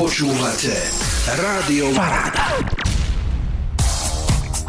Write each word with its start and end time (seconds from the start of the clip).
Počúvate 0.00 0.72
Rádio 1.28 1.92
Paráda. 1.92 2.56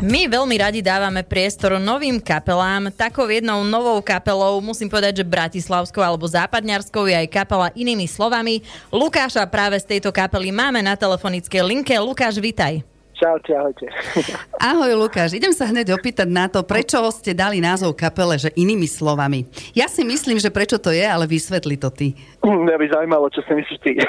My 0.03 0.27
veľmi 0.27 0.59
radi 0.59 0.83
dávame 0.83 1.23
priestor 1.23 1.79
novým 1.79 2.19
kapelám. 2.19 2.91
Takou 2.91 3.31
jednou 3.31 3.63
novou 3.63 4.03
kapelou, 4.03 4.59
musím 4.59 4.91
povedať, 4.91 5.23
že 5.23 5.31
bratislavskou 5.31 6.03
alebo 6.03 6.27
západňarskou 6.27 7.07
je 7.07 7.15
aj 7.15 7.31
kapela 7.31 7.71
inými 7.71 8.11
slovami. 8.11 8.59
Lukáša 8.91 9.47
práve 9.47 9.79
z 9.79 9.95
tejto 9.95 10.11
kapely 10.11 10.51
máme 10.51 10.83
na 10.83 10.99
telefonické 10.99 11.63
linke. 11.63 11.95
Lukáš, 11.95 12.35
vitaj. 12.35 12.90
Čaute, 13.21 13.53
ahojte. 13.53 13.85
Ahoj 14.73 14.97
Lukáš, 14.97 15.37
idem 15.37 15.53
sa 15.53 15.69
hneď 15.69 15.93
opýtať 15.93 16.25
na 16.25 16.49
to, 16.49 16.65
prečo 16.65 16.97
ste 17.13 17.37
dali 17.37 17.61
názov 17.61 17.93
kapele, 17.93 18.33
že 18.41 18.49
inými 18.57 18.89
slovami. 18.89 19.45
Ja 19.77 19.85
si 19.85 20.01
myslím, 20.01 20.41
že 20.41 20.49
prečo 20.49 20.81
to 20.81 20.89
je, 20.89 21.05
ale 21.05 21.29
vysvetli 21.29 21.77
to 21.77 21.93
ty. 21.93 22.17
Mňa 22.41 22.75
by 22.81 22.85
zaujímalo, 22.89 23.29
čo 23.29 23.45
si 23.45 23.53
myslíš 23.53 23.79
ty. 23.85 24.01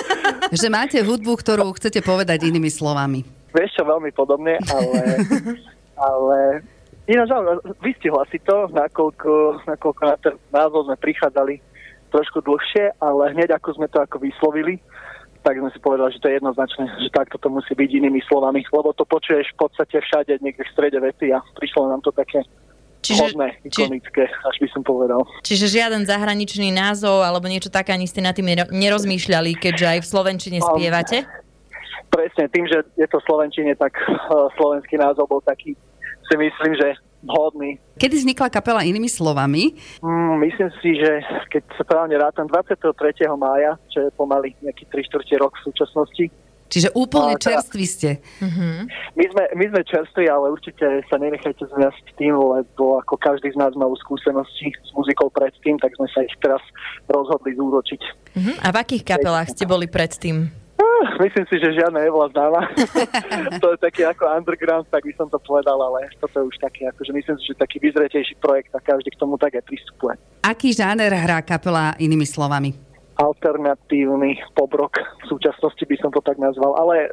že 0.66 0.66
máte 0.66 0.98
hudbu, 0.98 1.38
ktorú 1.38 1.78
chcete 1.78 2.02
povedať 2.02 2.42
inými 2.50 2.66
slovami. 2.66 3.22
Vieš 3.54 3.70
čo, 3.78 3.86
veľmi 3.86 4.10
podobne, 4.10 4.58
ale, 4.66 4.98
ale 6.10 6.38
ináč, 7.06 7.30
vystihla 7.78 8.26
si 8.34 8.42
to, 8.42 8.66
nakoľko, 8.74 9.62
nakoľko 9.62 10.02
na 10.02 10.16
ten 10.18 10.34
názov 10.50 10.90
sme 10.90 10.98
prichádzali 10.98 11.62
trošku 12.10 12.42
dlhšie, 12.42 12.98
ale 12.98 13.30
hneď 13.30 13.54
ako 13.62 13.78
sme 13.78 13.86
to 13.86 14.02
ako 14.02 14.18
vyslovili, 14.18 14.82
tak 15.46 15.62
sme 15.62 15.70
si 15.70 15.78
povedali, 15.78 16.10
že 16.10 16.18
to 16.18 16.26
je 16.26 16.42
jednoznačné, 16.42 16.82
že 17.06 17.10
takto 17.14 17.38
to 17.38 17.46
musí 17.46 17.70
byť 17.70 17.90
inými 18.02 18.18
slovami, 18.26 18.66
lebo 18.66 18.90
to 18.90 19.06
počuješ 19.06 19.54
v 19.54 19.58
podstate 19.62 20.02
všade, 20.02 20.42
niekde 20.42 20.66
v 20.66 20.72
strede 20.74 20.98
vety 20.98 21.30
a 21.30 21.38
prišlo 21.54 21.86
nám 21.86 22.02
to 22.02 22.10
také 22.10 22.42
Čiže, 23.06 23.38
hodné, 23.38 23.54
ikonické, 23.62 24.26
či, 24.26 24.42
až 24.42 24.56
by 24.58 24.68
som 24.74 24.82
povedal. 24.82 25.22
Čiže 25.46 25.70
žiaden 25.70 26.02
zahraničný 26.02 26.74
názov 26.74 27.22
alebo 27.22 27.46
niečo 27.46 27.70
také 27.70 27.94
ani 27.94 28.10
ste 28.10 28.18
na 28.18 28.34
tým 28.34 28.50
nerozmýšľali, 28.74 29.54
keďže 29.54 29.86
aj 29.86 29.98
v 30.02 30.06
Slovenčine 30.10 30.58
spievate? 30.58 31.22
presne, 32.16 32.48
tým, 32.48 32.64
že 32.64 32.80
je 32.96 33.06
to 33.12 33.20
Slovenčine, 33.28 33.76
tak 33.76 33.92
uh, 34.08 34.48
slovenský 34.56 34.96
názov 34.96 35.28
bol 35.28 35.44
taký, 35.44 35.76
si 36.26 36.34
myslím, 36.34 36.72
že 36.74 36.96
vhodný. 37.26 37.82
Kedy 37.98 38.14
vznikla 38.22 38.48
kapela 38.48 38.86
inými 38.86 39.10
slovami? 39.10 39.74
Mm, 40.00 40.34
myslím 40.46 40.70
si, 40.80 40.96
že 40.96 41.20
keď 41.50 41.62
sa 41.76 41.84
právne 41.84 42.16
rátam 42.16 42.46
23. 42.46 42.86
mája, 43.36 43.74
čo 43.90 44.06
je 44.06 44.10
pomaly 44.14 44.54
nejaký 44.62 44.86
3 44.88 45.06
čtvrte 45.10 45.34
rok 45.36 45.52
v 45.58 45.64
súčasnosti. 45.68 46.24
Čiže 46.66 46.90
úplne 46.98 47.38
teda, 47.38 47.62
čerství 47.62 47.86
ste. 47.86 48.10
Uh-huh. 48.42 48.90
My, 49.14 49.24
sme, 49.30 49.44
my 49.54 49.64
sme 49.70 49.80
čerství, 49.86 50.26
ale 50.26 50.50
určite 50.50 51.06
sa 51.06 51.14
nenechajte 51.14 51.62
zmiasť 51.62 52.18
tým, 52.18 52.34
lebo 52.34 52.98
ako 52.98 53.14
každý 53.22 53.54
z 53.54 53.58
nás 53.58 53.70
mal 53.78 53.94
skúsenosti 54.02 54.74
s 54.74 54.90
muzikou 54.98 55.30
predtým, 55.30 55.78
tak 55.78 55.94
sme 55.94 56.10
sa 56.10 56.26
ich 56.26 56.34
teraz 56.42 56.62
rozhodli 57.06 57.54
zúročiť. 57.54 58.02
Uh-huh. 58.34 58.54
A 58.66 58.74
v 58.74 58.76
akých 58.82 59.06
kapelách 59.06 59.54
ste 59.54 59.62
boli 59.62 59.86
predtým? 59.86 60.65
Myslím 61.20 61.46
si, 61.48 61.56
že 61.60 61.76
žiadna 61.76 62.00
nebola 62.00 62.28
známa. 62.32 62.60
to 63.62 63.66
je 63.74 63.78
taký 63.80 64.02
ako 64.04 64.24
underground, 64.28 64.86
tak 64.88 65.04
by 65.04 65.12
som 65.16 65.28
to 65.28 65.38
povedal, 65.42 65.76
ale 65.80 66.08
toto 66.20 66.40
je 66.40 66.44
už 66.48 66.56
taký, 66.60 66.88
akože 66.88 67.12
myslím 67.12 67.36
si, 67.40 67.44
že 67.52 67.54
taký 67.56 67.80
vyzretejší 67.80 68.34
projekt 68.40 68.72
a 68.72 68.80
každý 68.80 69.12
k 69.12 69.20
tomu 69.20 69.36
tak 69.36 69.56
aj 69.56 69.64
pristupuje. 69.64 70.14
Aký 70.44 70.72
žáner 70.72 71.12
hrá 71.12 71.42
kapela 71.42 71.92
inými 71.98 72.24
slovami? 72.24 72.86
alternatívny 73.16 74.36
pobrok. 74.52 75.00
V 75.24 75.36
súčasnosti 75.36 75.80
by 75.88 75.96
som 76.04 76.12
to 76.12 76.20
tak 76.20 76.36
nazval, 76.36 76.76
ale 76.76 77.08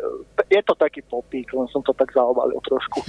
je 0.52 0.62
to 0.68 0.76
taký 0.76 1.00
popík, 1.08 1.48
len 1.56 1.64
som 1.72 1.80
to 1.80 1.96
tak 1.96 2.12
zaobalil 2.12 2.60
trošku. 2.68 3.08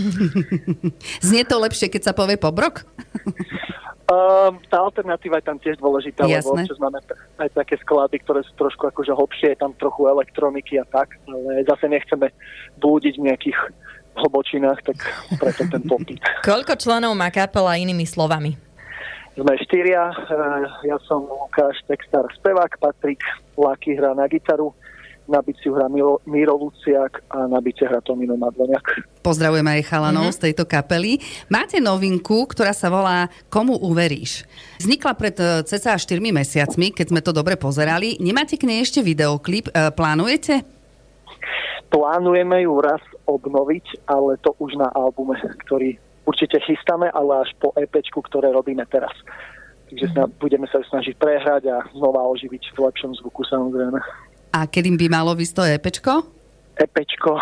Znie 1.27 1.43
to 1.43 1.59
lepšie, 1.59 1.91
keď 1.91 2.03
sa 2.11 2.13
povie 2.15 2.39
pobrok? 2.39 2.87
Um, 4.05 4.61
tá 4.69 4.85
alternatíva 4.85 5.41
je 5.41 5.49
tam 5.49 5.57
tiež 5.57 5.81
dôležitá, 5.81 6.29
Jasné. 6.29 6.45
lebo 6.45 6.61
občas 6.61 6.77
máme 6.77 7.01
aj 7.41 7.49
také 7.57 7.81
sklady, 7.81 8.21
ktoré 8.21 8.45
sú 8.45 8.53
trošku 8.61 8.85
akože 8.93 9.17
hlbšie, 9.17 9.57
je 9.57 9.59
tam 9.65 9.73
trochu 9.81 10.05
elektroniky 10.05 10.77
a 10.77 10.85
tak, 10.85 11.17
ale 11.25 11.65
zase 11.65 11.89
nechceme 11.89 12.29
blúdiť 12.77 13.17
v 13.17 13.33
nejakých 13.33 13.57
hlbočinách, 14.21 14.85
tak 14.85 15.01
preto 15.41 15.65
ten 15.73 15.83
popík. 15.89 16.21
Koľko 16.45 16.77
členov 16.77 17.17
má 17.17 17.33
kapela 17.33 17.81
inými 17.81 18.05
slovami? 18.05 18.61
Sme 19.41 19.57
štyria, 19.65 20.13
eh, 20.13 20.65
ja 20.85 21.01
som 21.09 21.25
Lukáš, 21.25 21.81
textár, 21.89 22.29
spevák, 22.37 22.77
Patrik, 22.77 23.25
Laky 23.57 23.97
hrá 23.97 24.13
na 24.13 24.29
gitaru, 24.29 24.77
na 25.25 25.41
biciu 25.41 25.73
hrá 25.73 25.89
Miro, 25.89 26.21
Miro 26.29 26.57
Luciak 26.57 27.25
a 27.33 27.49
na 27.49 27.61
bice 27.61 27.89
hrá 27.89 28.01
Tomino 28.05 28.37
Madloniak. 28.37 28.85
Pozdravujeme 29.25 29.81
aj 29.81 29.89
chalanov 29.89 30.29
mm-hmm. 30.29 30.39
z 30.41 30.45
tejto 30.51 30.65
kapely. 30.69 31.21
Máte 31.49 31.81
novinku, 31.81 32.45
ktorá 32.45 32.77
sa 32.77 32.93
volá 32.93 33.33
Komu 33.49 33.81
uveríš? 33.81 34.45
Vznikla 34.81 35.13
pred 35.17 35.37
e, 35.41 35.65
cca 35.65 35.97
4 35.97 36.21
mesiacmi, 36.21 36.93
keď 36.93 37.07
sme 37.09 37.21
to 37.25 37.33
dobre 37.33 37.57
pozerali. 37.57 38.21
Nemáte 38.21 38.61
k 38.61 38.69
nej 38.69 38.85
ešte 38.85 39.01
videoklip? 39.01 39.73
E, 39.73 39.89
plánujete? 39.97 40.61
Plánujeme 41.89 42.69
ju 42.69 42.75
raz 42.85 43.01
obnoviť, 43.25 44.05
ale 44.11 44.37
to 44.45 44.53
už 44.61 44.77
na 44.77 44.93
albume, 44.93 45.41
ktorý 45.65 45.97
určite 46.29 46.61
chystáme, 46.65 47.09
ale 47.13 47.49
až 47.49 47.51
po 47.57 47.73
EPčku, 47.77 48.21
ktoré 48.29 48.53
robíme 48.53 48.85
teraz. 48.93 49.13
Takže 49.89 50.11
mm-hmm. 50.11 50.37
budeme 50.41 50.67
sa 50.69 50.81
snažiť 50.85 51.15
prehrať 51.17 51.71
a 51.71 51.85
znova 51.93 52.25
oživiť 52.33 52.77
v 52.77 52.79
lepšom 52.89 53.15
zvuku 53.21 53.45
samozrejme. 53.47 54.01
A 54.55 54.71
kedy 54.71 54.95
by 54.95 55.07
malo 55.11 55.35
vysť 55.35 55.55
to 55.59 55.63
EPčko? 55.67 56.13
EPčko, 56.79 57.39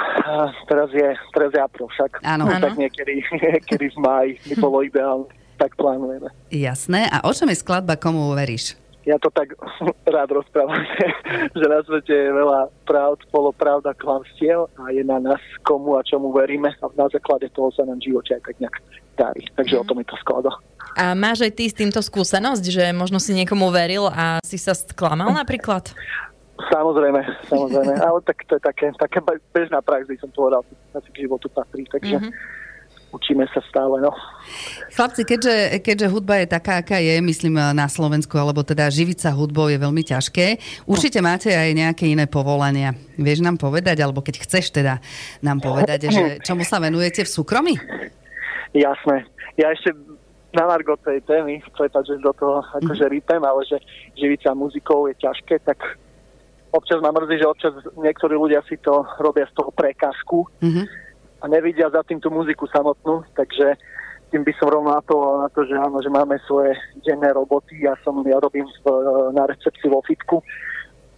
teraz 0.68 0.88
je, 0.92 1.08
teraz 1.32 1.50
je 1.52 1.60
apríl 1.60 1.88
však. 1.88 2.24
Áno. 2.24 2.48
No, 2.48 2.56
tak 2.56 2.80
niekedy, 2.80 3.20
niekedy 3.44 3.92
v 3.92 3.98
máji 4.00 4.30
by 4.48 4.54
bolo 4.56 4.80
ideálne, 4.80 5.28
tak 5.60 5.76
plánujeme. 5.76 6.32
Jasné. 6.48 7.08
A 7.12 7.24
o 7.28 7.32
čom 7.32 7.52
je 7.52 7.60
skladba 7.60 8.00
Komu 8.00 8.32
uveríš? 8.32 8.80
Ja 9.02 9.18
to 9.18 9.34
tak 9.34 9.52
rád 10.14 10.30
rozprávam, 10.30 10.78
že, 10.96 11.06
že 11.52 11.64
na 11.68 11.84
svete 11.84 12.14
je 12.16 12.30
veľa 12.32 12.70
pravd, 12.86 13.20
polopravda, 13.28 13.92
klamstiev 13.98 14.70
a 14.78 14.94
je 14.94 15.02
na 15.02 15.18
nás, 15.18 15.42
komu 15.66 15.98
a 15.98 16.06
čomu 16.06 16.30
veríme 16.30 16.70
a 16.80 16.86
na 16.94 17.10
základe 17.10 17.50
toho 17.50 17.74
sa 17.74 17.82
nám 17.82 17.98
živote 17.98 18.38
aj 18.38 18.42
tak 18.46 18.56
nejak 18.62 18.76
darí. 19.18 19.42
Takže 19.58 19.74
mm. 19.74 19.82
o 19.82 19.84
tom 19.84 19.98
je 20.00 20.06
to 20.06 20.16
sklada. 20.22 20.52
A 20.94 21.18
máš 21.18 21.42
aj 21.42 21.52
ty 21.56 21.64
s 21.66 21.74
týmto 21.74 21.98
skúsenosť, 21.98 22.64
že 22.68 22.84
možno 22.94 23.18
si 23.18 23.34
niekomu 23.34 23.74
veril 23.74 24.06
a 24.06 24.38
si 24.46 24.54
sa 24.54 24.70
sklamal 24.76 25.34
napríklad? 25.34 25.90
Samozrejme, 26.70 27.20
samozrejme. 27.48 27.94
Ale 27.98 28.18
tak 28.22 28.44
to 28.46 28.60
je 28.60 28.62
také, 28.62 28.86
také 28.94 29.18
bežná 29.50 29.80
prax, 29.82 30.06
by 30.06 30.16
som 30.20 30.30
povedal, 30.30 30.62
asi 30.94 31.08
k 31.10 31.26
životu 31.26 31.48
patrí, 31.48 31.88
takže 31.88 32.20
mm-hmm. 32.20 32.32
učíme 33.16 33.44
sa 33.50 33.64
stále. 33.66 33.98
No. 34.04 34.12
Chlapci, 34.92 35.24
keďže, 35.24 35.80
keďže 35.80 36.12
hudba 36.12 36.44
je 36.44 36.46
taká, 36.52 36.84
aká 36.84 37.00
je, 37.00 37.18
myslím 37.24 37.56
na 37.72 37.88
Slovensku, 37.88 38.36
alebo 38.36 38.60
teda 38.62 38.92
živiť 38.92 39.18
sa 39.26 39.30
hudbou 39.32 39.72
je 39.72 39.80
veľmi 39.80 40.04
ťažké, 40.04 40.46
určite 40.86 41.18
máte 41.24 41.50
aj 41.50 41.72
nejaké 41.72 42.04
iné 42.06 42.28
povolania. 42.28 42.92
Vieš 43.16 43.42
nám 43.42 43.56
povedať, 43.56 44.04
alebo 44.04 44.20
keď 44.20 44.44
chceš 44.44 44.70
teda 44.70 45.00
nám 45.40 45.58
povedať, 45.58 46.12
že 46.12 46.22
čomu 46.46 46.62
sa 46.62 46.78
venujete 46.78 47.24
v 47.24 47.32
súkromí? 47.32 47.74
Jasné. 48.76 49.26
Ja 49.56 49.68
ešte 49.72 49.92
na 50.52 50.68
Margo 50.68 51.00
tej 51.00 51.24
témy, 51.24 51.64
prepáč, 51.72 52.12
že 52.12 52.20
do 52.20 52.32
toho 52.36 52.60
akože 52.60 53.08
mhm. 53.08 53.12
rýpem, 53.12 53.40
ale 53.40 53.64
že 53.64 53.80
živiť 54.20 54.40
sa 54.44 54.52
muzikou 54.52 55.08
je 55.08 55.16
ťažké, 55.16 55.64
tak 55.64 55.80
občas 56.72 56.98
ma 57.04 57.12
mrzí, 57.12 57.36
že 57.38 57.46
občas 57.46 57.72
niektorí 58.00 58.34
ľudia 58.34 58.64
si 58.64 58.80
to 58.80 59.04
robia 59.20 59.44
z 59.48 59.54
toho 59.54 59.70
prekážku 59.70 60.48
mm-hmm. 60.64 60.84
a 61.40 61.44
nevidia 61.48 61.92
za 61.92 62.00
tým 62.02 62.18
tú 62.18 62.32
muziku 62.32 62.64
samotnú, 62.72 63.22
takže 63.36 63.76
tým 64.32 64.48
by 64.48 64.52
som 64.56 64.72
rovno 64.72 64.96
to, 65.04 65.16
na 65.44 65.48
to 65.52 65.68
že 65.68 65.76
áno, 65.76 66.00
že 66.00 66.08
máme 66.08 66.40
svoje 66.48 66.72
denné 67.04 67.36
roboty. 67.36 67.84
Ja 67.84 67.92
som, 68.00 68.24
ja 68.24 68.40
robím 68.40 68.64
v, 68.64 68.86
na 69.36 69.44
recepcii 69.44 69.92
vo 69.92 70.00
fitku. 70.08 70.40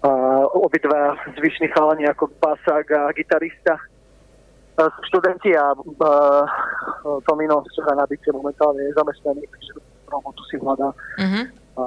A 0.04 0.10
obidva 0.53 1.16
zvyšní 1.38 1.71
chalani 1.72 2.04
ako 2.10 2.28
basák 2.42 2.91
a 2.91 3.15
gitarista 3.15 3.78
sú 4.75 5.00
študenti 5.06 5.54
a 5.54 5.71
uh, 5.71 7.22
Tomino 7.31 7.62
na 7.94 8.04
bicie 8.10 8.34
momentálne 8.34 8.82
je 8.91 8.98
zamestnaný, 8.98 9.47
takže 9.47 9.72
robotu 10.10 10.42
si 10.50 10.59
hľadá. 10.59 10.91
Mm-hmm. 11.22 11.44
A, 11.78 11.84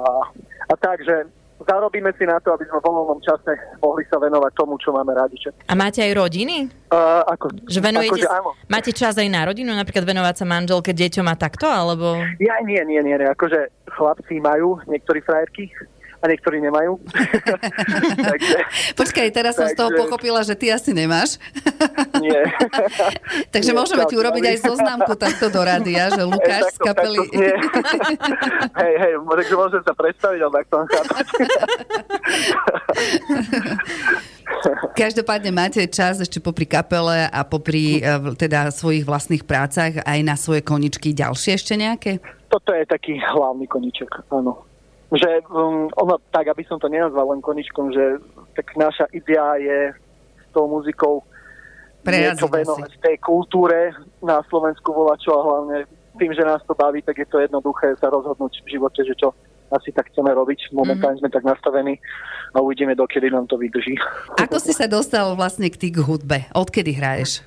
a 0.72 0.74
tak, 0.80 1.04
že 1.04 1.28
zarobíme 1.66 2.14
si 2.14 2.24
na 2.26 2.38
to, 2.38 2.54
aby 2.54 2.64
sme 2.70 2.78
v 2.78 2.86
voľnom 2.86 3.20
čase 3.22 3.52
mohli 3.82 4.06
sa 4.06 4.18
venovať 4.22 4.52
tomu, 4.54 4.78
čo 4.78 4.94
máme 4.94 5.14
radi. 5.14 5.38
A 5.66 5.74
máte 5.74 6.02
aj 6.02 6.12
rodiny? 6.14 6.70
Uh, 6.90 7.22
ako, 7.28 7.52
že 7.68 7.78
venujete, 7.78 8.14
ako, 8.14 8.24
že 8.24 8.28
áno. 8.30 8.50
Máte 8.66 8.90
čas 8.94 9.14
aj 9.18 9.28
na 9.28 9.42
rodinu, 9.46 9.70
napríklad 9.74 10.06
venovať 10.06 10.34
sa 10.40 10.44
manželke, 10.48 10.90
deťom 10.94 11.26
a 11.28 11.34
takto, 11.34 11.66
alebo? 11.68 12.18
Ja 12.42 12.58
nie, 12.64 12.80
nie, 12.86 13.00
nie, 13.02 13.14
nie. 13.14 13.28
Akože 13.28 13.70
chlapci 13.90 14.40
majú 14.40 14.80
niektorí 14.86 15.22
frajerky, 15.22 15.70
a 16.18 16.24
niektorí 16.26 16.58
nemajú. 16.58 16.98
takže, 18.30 18.58
Počkaj, 18.98 19.26
teraz 19.30 19.54
som 19.54 19.70
z 19.70 19.78
toho 19.78 19.94
pochopila, 19.94 20.42
že 20.42 20.58
ty 20.58 20.74
asi 20.74 20.90
nemáš. 20.90 21.38
Nie. 22.24 22.50
takže 23.54 23.70
nie, 23.70 23.78
môžeme 23.78 24.02
ti 24.10 24.18
urobiť 24.18 24.44
aj 24.50 24.56
zoznámku 24.66 25.14
takto 25.14 25.46
do 25.54 25.62
rádia, 25.62 26.10
že 26.10 26.26
Lukáš 26.26 26.74
z 26.74 26.78
kapely... 26.82 27.22
hej, 28.74 28.94
hej, 28.98 29.12
takže 29.22 29.54
môžem 29.54 29.82
sa 29.86 29.94
predstaviť, 29.94 30.40
ale 30.42 30.52
takto 30.58 30.76
Každopádne 34.98 35.50
máte 35.54 35.86
čas 35.86 36.18
ešte 36.18 36.42
popri 36.42 36.66
kapele 36.66 37.30
a 37.30 37.40
popri 37.46 38.02
eh, 38.02 38.18
teda 38.34 38.74
svojich 38.74 39.06
vlastných 39.06 39.46
prácach 39.46 40.02
aj 40.02 40.18
na 40.26 40.34
svoje 40.34 40.66
koničky 40.66 41.14
ďalšie 41.14 41.54
ešte 41.54 41.78
nejaké? 41.78 42.18
Toto 42.48 42.72
je 42.74 42.82
taký 42.88 43.20
hlavný 43.20 43.68
koniček, 43.68 44.08
áno. 44.32 44.67
Že 45.12 45.40
um, 45.48 45.88
ono, 45.96 46.20
tak, 46.28 46.52
aby 46.52 46.64
som 46.68 46.76
to 46.76 46.92
nenazval 46.92 47.32
len 47.32 47.40
koničkom, 47.40 47.92
že 47.92 48.20
tak 48.52 48.76
naša 48.76 49.08
idea 49.16 49.56
je 49.56 49.78
s 50.44 50.48
tou 50.52 50.68
muzikou 50.68 51.24
Preraziť 52.04 52.40
niečo 52.40 52.48
venovať 52.48 52.92
tej 53.00 53.16
kultúre 53.20 53.92
na 54.20 54.40
Slovensku 54.46 54.92
volačo 54.92 55.32
a 55.34 55.44
hlavne 55.44 55.76
tým, 56.18 56.34
že 56.34 56.44
nás 56.44 56.60
to 56.66 56.74
baví, 56.74 57.00
tak 57.02 57.18
je 57.18 57.28
to 57.30 57.38
jednoduché 57.38 57.94
sa 58.02 58.10
rozhodnúť 58.10 58.64
v 58.66 58.68
živote, 58.76 59.00
že 59.06 59.14
čo 59.16 59.32
asi 59.70 59.92
tak 59.92 60.08
chceme 60.12 60.32
robiť. 60.32 60.72
Momentálne 60.72 61.20
mm-hmm. 61.20 61.30
sme 61.30 61.36
tak 61.36 61.44
nastavení 61.44 61.94
a 62.52 62.64
uvidíme, 62.64 62.96
dokedy 62.96 63.28
nám 63.28 63.46
to 63.46 63.60
vydrží. 63.60 63.94
Ako 64.40 64.56
si 64.58 64.72
sa 64.72 64.88
dostal 64.88 65.36
vlastne 65.36 65.68
k 65.68 65.76
tý 65.76 65.88
k 65.92 66.00
hudbe? 66.00 66.48
Odkedy 66.56 66.96
hraješ? 66.96 67.44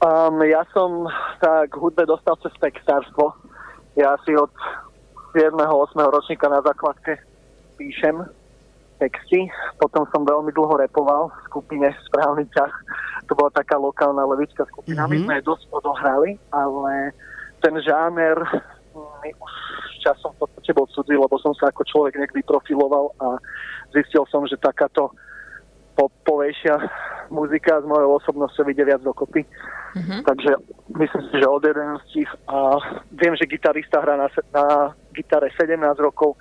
Um, 0.00 0.40
ja 0.46 0.64
som 0.72 1.10
sa 1.42 1.68
k 1.68 1.74
hudbe 1.76 2.08
dostal 2.08 2.38
cez 2.40 2.54
textárstvo. 2.56 3.36
Ja 3.98 4.16
si 4.24 4.32
od 4.32 4.48
7. 5.32 5.54
8. 5.56 5.96
ročníka 6.10 6.48
na 6.48 6.60
základke 6.62 7.18
píšem 7.78 8.24
texty. 9.00 9.48
Potom 9.80 10.04
som 10.12 10.28
veľmi 10.28 10.52
dlho 10.52 10.76
repoval 10.76 11.32
v 11.32 11.38
skupine 11.48 11.88
Správny 12.10 12.44
ťah. 12.52 12.72
To 13.26 13.32
bola 13.32 13.48
taká 13.56 13.80
lokálna 13.80 14.28
levická 14.28 14.68
skupina. 14.68 15.08
Mm-hmm. 15.08 15.24
My 15.24 15.24
sme 15.24 15.34
je 15.40 15.48
dosť 15.48 15.64
odohrali, 15.72 16.30
ale 16.52 17.16
ten 17.64 17.74
žáner 17.80 18.36
mi 19.24 19.30
už 19.32 19.52
časom 20.04 20.32
v 20.36 20.44
podstate 20.44 20.72
bol 20.76 20.88
cudzí, 20.92 21.14
lebo 21.16 21.36
som 21.40 21.56
sa 21.56 21.72
ako 21.72 21.84
človek 21.88 22.20
niekdy 22.20 22.40
profiloval 22.44 23.12
a 23.20 23.40
zistil 23.92 24.24
som, 24.28 24.44
že 24.48 24.60
takáto 24.60 25.12
popovejšia 25.96 26.80
muzika 27.28 27.80
s 27.80 27.86
mojou 27.86 28.18
osobnosťou 28.18 28.68
ide 28.72 28.84
viac 28.84 29.04
dokopy. 29.04 29.44
Mm-hmm. 29.90 30.20
Takže 30.22 30.50
myslím 30.98 31.22
si, 31.30 31.34
že 31.38 31.46
od 31.46 31.62
11 31.62 32.02
a 32.46 32.58
viem, 33.14 33.34
že 33.36 33.50
gitarista 33.50 34.02
hrá 34.02 34.16
na, 34.16 34.28
na 34.54 34.64
gitare 35.20 35.52
17 35.52 35.76
rokov 36.00 36.40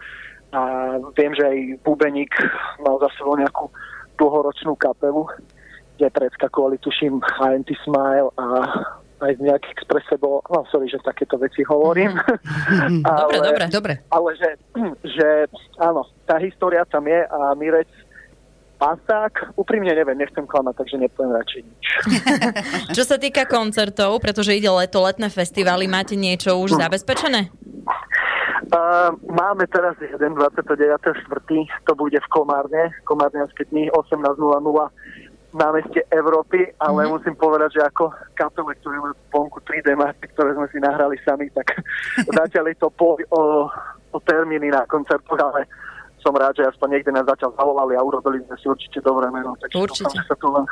a 0.49 0.95
viem, 1.13 1.35
že 1.37 1.45
aj 1.45 1.57
Bubeník 1.85 2.33
mal 2.81 2.97
za 2.97 3.09
sebou 3.21 3.37
nejakú 3.37 3.69
dlhoročnú 4.17 4.73
kapelu, 4.81 5.29
kde 5.95 6.09
predskakovali, 6.09 6.81
tuším, 6.81 7.21
INT 7.53 7.69
Smile 7.85 8.33
a 8.39 8.45
aj 9.19 9.35
nejakých 9.35 9.83
pre 9.83 9.99
sebou, 10.07 10.39
no 10.47 10.63
sorry, 10.71 10.87
že 10.87 11.03
takéto 11.03 11.35
veci 11.37 11.61
hovorím. 11.67 12.15
Mm-hmm. 12.69 13.01
ale, 13.01 13.33
dobre, 13.33 13.39
dobre, 13.41 13.65
dobre. 13.69 13.93
Ale 14.13 14.29
že, 14.37 14.49
že 15.01 15.27
áno, 15.81 16.05
tá 16.29 16.37
história 16.37 16.85
tam 16.85 17.01
je 17.09 17.17
a 17.25 17.51
Mirec 17.57 17.89
Pasák, 18.77 19.57
úprimne 19.59 19.91
neviem, 19.91 20.15
nechcem 20.15 20.45
klamať, 20.45 20.79
takže 20.79 20.95
nepoviem 21.01 21.33
radšej 21.35 21.61
nič. 21.65 21.85
Čo 22.97 23.03
sa 23.03 23.17
týka 23.19 23.43
koncertov, 23.49 24.21
pretože 24.23 24.55
ide 24.55 24.69
leto, 24.71 25.01
letné 25.03 25.27
festivály, 25.27 25.89
máte 25.89 26.15
niečo 26.15 26.55
už 26.61 26.77
hm. 26.77 26.79
zabezpečené? 26.87 27.41
Uh, 28.69 29.17
máme 29.25 29.65
teraz 29.65 29.97
jeden 29.97 30.37
29.4. 30.37 31.25
To 31.89 31.93
bude 31.97 32.21
v 32.21 32.27
Komárne, 32.29 32.93
Komárnianské 33.01 33.65
dni 33.73 33.89
18.00 33.89 34.29
na 35.49 35.73
meste 35.73 36.05
Európy, 36.13 36.69
ale 36.77 37.09
mm-hmm. 37.09 37.13
musím 37.17 37.33
povedať, 37.33 37.81
že 37.81 37.81
ako 37.81 38.13
kapele, 38.37 38.77
ktoré 38.77 39.01
majú 39.01 39.17
vonku 39.33 39.57
3D 39.65 39.97
mapy, 39.97 40.29
ktoré 40.37 40.53
sme 40.53 40.69
si 40.69 40.77
nahrali 40.77 41.17
sami, 41.25 41.49
tak 41.49 41.81
začali 42.45 42.77
to 42.77 42.93
po, 42.93 43.17
o, 43.33 43.65
o 44.13 44.17
termíny 44.21 44.69
na 44.69 44.85
koncertoch, 44.85 45.41
ale 45.41 45.65
som 46.21 46.37
rád, 46.37 46.61
že 46.61 46.69
aspoň 46.69 46.99
niekde 46.99 47.15
nás 47.15 47.25
začal 47.25 47.49
zavolali 47.57 47.97
a 47.97 48.05
urobili 48.05 48.45
sme 48.45 48.55
si 48.61 48.69
určite 48.69 49.01
dobré 49.01 49.33
meno. 49.33 49.57
Takže 49.57 49.81
určite. 49.81 50.05
Dúfam, 50.05 50.19
že 50.21 50.29
sa 50.29 50.35
tu 50.37 50.47
len 50.53 50.65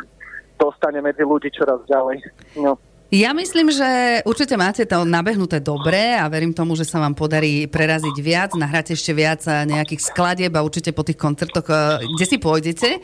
dostane 0.61 1.00
medzi 1.01 1.23
ľudí 1.25 1.50
čoraz 1.50 1.81
ďalej. 1.89 2.21
No. 2.61 2.77
Ja 3.07 3.31
myslím, 3.31 3.71
že 3.71 4.19
určite 4.27 4.59
máte 4.59 4.83
to 4.83 5.07
nabehnuté 5.07 5.63
dobre 5.63 6.12
a 6.12 6.27
verím 6.27 6.51
tomu, 6.51 6.75
že 6.75 6.83
sa 6.83 7.00
vám 7.00 7.15
podarí 7.15 7.63
preraziť 7.63 8.15
viac, 8.19 8.51
nahrať 8.51 9.00
ešte 9.00 9.15
viac 9.15 9.48
nejakých 9.48 10.12
skladieb 10.12 10.51
a 10.51 10.59
určite 10.59 10.92
po 10.92 11.07
tých 11.07 11.15
koncertoch, 11.15 11.63
eh, 11.71 12.04
kde 12.04 12.25
si 12.27 12.36
pôjdete. 12.36 13.00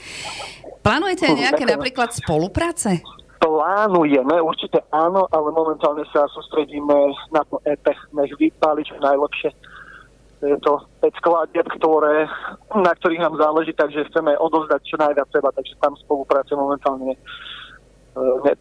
Plánujete 0.84 1.24
aj 1.32 1.36
nejaké 1.40 1.64
napríklad 1.64 2.12
spolupráce? 2.12 3.00
Plánujeme, 3.40 4.44
určite 4.44 4.84
áno, 4.92 5.24
ale 5.32 5.56
momentálne 5.56 6.04
sa 6.12 6.28
sústredíme 6.36 7.16
na 7.32 7.48
to 7.48 7.64
EP, 7.64 7.88
nech 8.12 8.32
vypáli 8.36 8.84
čo 8.84 9.00
najlepšie. 9.00 9.56
Je 10.44 10.60
to 10.60 10.84
5 11.00 11.16
skladieb, 11.24 11.64
ktoré, 11.80 12.28
na 12.76 12.92
ktorých 12.92 13.24
nám 13.24 13.40
záleží, 13.40 13.72
takže 13.72 14.12
chceme 14.12 14.36
odovzdať 14.36 14.84
čo 14.84 15.00
najviac 15.00 15.32
seba, 15.32 15.56
takže 15.56 15.80
tam 15.80 15.96
spolupráce 15.96 16.52
momentálne 16.52 17.16
ne, 18.18 18.54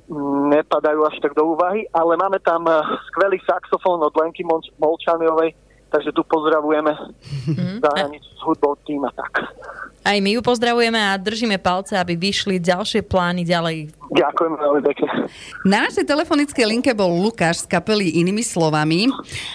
nepadajú 0.56 1.04
až 1.04 1.16
tak 1.20 1.36
do 1.36 1.52
úvahy, 1.52 1.84
ale 1.92 2.16
máme 2.16 2.40
tam 2.40 2.64
e, 2.68 2.72
skvelý 3.12 3.38
saxofón 3.44 4.00
od 4.00 4.16
Lenky 4.16 4.44
Molčaniovej, 4.80 5.54
takže 5.92 6.10
tu 6.16 6.24
pozdravujeme 6.24 6.92
mm-hmm. 6.96 7.84
zahraničí 7.84 8.30
s 8.32 8.40
hudbou 8.40 8.74
týma 8.88 9.12
tak. 9.12 9.44
Aj 10.02 10.18
my 10.18 10.34
ju 10.34 10.42
pozdravujeme 10.42 10.98
a 10.98 11.14
držíme 11.14 11.62
palce, 11.62 11.94
aby 11.94 12.18
vyšli 12.18 12.58
ďalšie 12.58 13.06
plány 13.06 13.46
ďalej. 13.46 13.94
Ďakujem 14.10 14.52
veľmi 14.58 14.82
pekne. 14.82 15.08
Na 15.62 15.86
našej 15.86 16.04
telefonickej 16.04 16.66
linke 16.66 16.90
bol 16.90 17.06
Lukáš 17.06 17.62
z 17.64 17.70
kapely 17.70 18.18
Inými 18.18 18.42
slovami. 18.42 19.06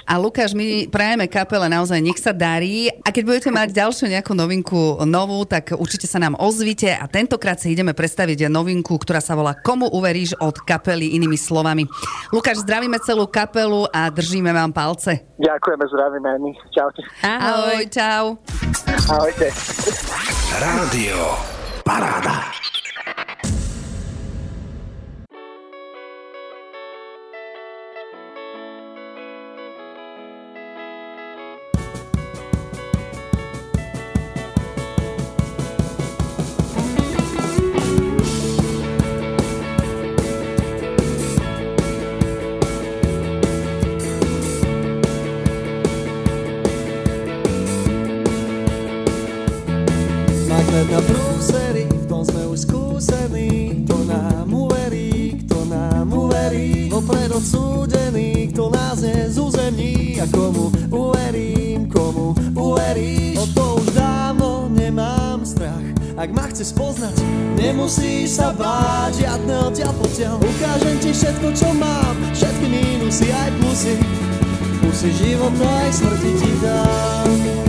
A 0.08 0.16
Lukáš, 0.16 0.56
my 0.56 0.88
prajeme 0.88 1.28
kapele 1.28 1.68
naozaj 1.68 2.00
nech 2.00 2.16
sa 2.16 2.32
darí. 2.32 2.88
A 3.04 3.12
keď 3.12 3.24
budete 3.28 3.50
mať 3.52 3.76
ďalšiu 3.76 4.08
nejakú 4.08 4.32
novinku 4.32 5.04
novú, 5.04 5.44
tak 5.44 5.76
určite 5.76 6.08
sa 6.08 6.18
nám 6.18 6.40
ozvite. 6.40 6.96
A 6.96 7.06
tentokrát 7.12 7.60
si 7.60 7.76
ideme 7.76 7.92
predstaviť 7.92 8.48
novinku, 8.48 8.96
ktorá 8.96 9.20
sa 9.20 9.36
volá 9.36 9.52
Komu 9.52 9.92
uveríš 9.92 10.40
od 10.40 10.64
kapely 10.64 11.12
Inými 11.20 11.36
slovami. 11.36 11.84
Lukáš, 12.32 12.64
zdravíme 12.64 12.98
celú 13.04 13.28
kapelu 13.28 13.84
a 13.92 14.08
držíme 14.08 14.50
vám 14.56 14.72
palce. 14.72 15.28
Ďakujeme, 15.38 15.84
zdravíme 15.92 16.27
aj 16.28 16.40
my. 16.44 16.52
Čaute. 16.72 17.02
Ahoj, 17.24 17.82
čau. 17.88 18.26
Ahojte. 19.08 19.48
Rádio 20.58 21.22
Paráda. 21.84 22.52
A 60.18 60.26
komu 60.34 60.74
uverím, 60.90 61.86
komu 61.94 62.34
uveríš, 62.58 63.38
o 63.38 63.46
to 63.54 63.66
už 63.78 63.94
dávno 63.94 64.66
nemám 64.74 65.46
strach. 65.46 65.86
Ak 66.18 66.34
ma 66.34 66.50
chceš 66.50 66.74
poznať, 66.74 67.14
nemusíš 67.54 68.42
sa 68.42 68.50
báť 68.50 69.22
žiadne 69.22 69.54
odtiaľ 69.70 69.94
potiaľ. 70.02 70.36
Ukážem 70.42 70.98
ti 71.06 71.14
všetko, 71.14 71.48
čo 71.54 71.70
mám, 71.78 72.18
všetky 72.34 72.66
mínusy 72.66 73.30
aj 73.30 73.50
plusy. 73.62 73.96
Pusy 74.82 75.10
života 75.14 75.70
aj 75.86 75.92
smrti 75.94 76.32
ti 76.42 76.52
dám. 76.66 77.67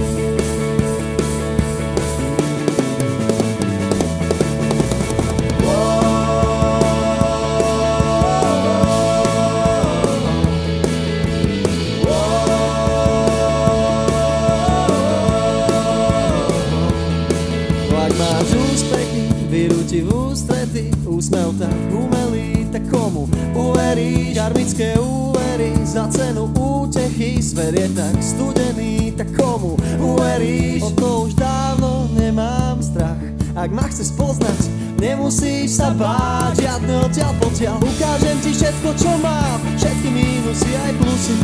Tak 21.59 21.75
umelý, 21.91 22.71
tak 22.71 22.87
komu 22.87 23.27
uveríš? 23.51 24.39
Karmické 24.39 24.95
úvery 24.95 25.75
za 25.83 26.07
cenu 26.07 26.47
útechy, 26.55 27.43
svet 27.43 27.75
je 27.75 27.89
tak 27.99 28.15
studený, 28.23 29.11
tak 29.19 29.35
komu 29.35 29.75
uveríš? 29.99 30.87
O 30.87 30.91
to 30.95 31.11
už 31.27 31.35
dávno 31.35 32.07
nemám 32.15 32.79
strach, 32.79 33.19
ak 33.59 33.75
ma 33.75 33.91
chceš 33.91 34.15
poznať, 34.15 34.71
nemusíš 35.03 35.83
sa 35.83 35.91
báť, 35.91 36.63
žiadne 36.63 36.95
odtiaľ 37.03 37.33
potiaľ. 37.43 37.77
Ukážem 37.83 38.39
ti 38.39 38.55
všetko, 38.55 38.89
čo 38.95 39.11
mám, 39.19 39.59
všetky 39.75 40.09
mínusy 40.15 40.71
aj 40.71 40.93
plusy, 41.03 41.37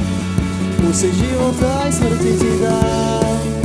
pusy 0.78 1.10
života 1.10 1.68
aj 1.82 1.90
smrti 1.90 2.32
ti 2.38 2.50
dám. 2.62 3.63